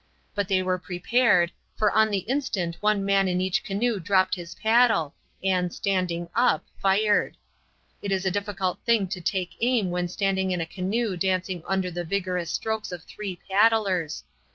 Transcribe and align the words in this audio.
But 0.33 0.47
they 0.47 0.63
were 0.63 0.79
prepared, 0.79 1.51
for 1.75 1.91
on 1.91 2.09
the 2.09 2.25
instant 2.27 2.75
one 2.79 3.05
man 3.05 3.27
in 3.27 3.39
each 3.39 3.63
canoe 3.63 3.99
dropped 3.99 4.33
his 4.33 4.55
paddle 4.55 5.13
and, 5.43 5.71
standing 5.71 6.27
up, 6.33 6.65
fired. 6.81 7.37
It 8.01 8.11
is 8.11 8.25
a 8.25 8.31
difficult 8.31 8.79
thing 8.83 9.05
to 9.09 9.21
take 9.21 9.51
aim 9.61 9.91
when 9.91 10.07
standing 10.07 10.49
in 10.49 10.59
a 10.59 10.65
canoe 10.65 11.15
dancing 11.17 11.61
under 11.67 11.91
the 11.91 12.03
vigorous 12.03 12.49
strokes 12.49 12.91
of 12.91 13.03
three 13.03 13.37
paddlers. 13.47 14.23